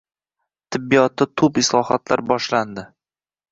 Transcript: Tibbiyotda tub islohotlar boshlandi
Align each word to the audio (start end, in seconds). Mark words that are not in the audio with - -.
Tibbiyotda 0.75 1.27
tub 1.43 1.61
islohotlar 1.63 2.25
boshlandi 2.33 2.89